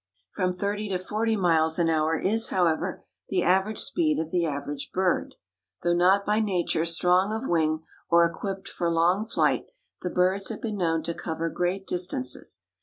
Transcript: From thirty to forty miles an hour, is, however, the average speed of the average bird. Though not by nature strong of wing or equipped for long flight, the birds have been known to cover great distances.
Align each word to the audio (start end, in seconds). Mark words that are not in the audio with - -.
From 0.33 0.51
thirty 0.51 0.89
to 0.89 0.97
forty 0.97 1.35
miles 1.35 1.77
an 1.77 1.87
hour, 1.87 2.19
is, 2.19 2.47
however, 2.49 3.05
the 3.29 3.43
average 3.43 3.77
speed 3.77 4.17
of 4.17 4.31
the 4.31 4.47
average 4.47 4.89
bird. 4.91 5.35
Though 5.83 5.93
not 5.93 6.25
by 6.25 6.39
nature 6.39 6.85
strong 6.85 7.31
of 7.31 7.47
wing 7.47 7.83
or 8.09 8.25
equipped 8.25 8.67
for 8.67 8.89
long 8.89 9.27
flight, 9.27 9.65
the 10.01 10.09
birds 10.09 10.49
have 10.49 10.59
been 10.59 10.77
known 10.77 11.03
to 11.03 11.13
cover 11.13 11.51
great 11.51 11.85
distances. 11.85 12.61